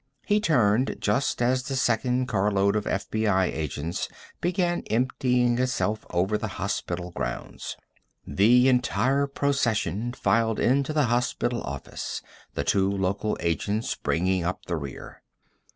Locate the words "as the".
1.43-1.75